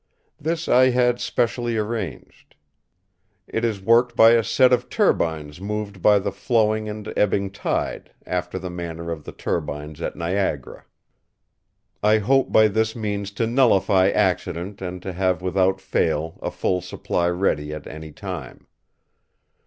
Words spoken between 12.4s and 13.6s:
by this means to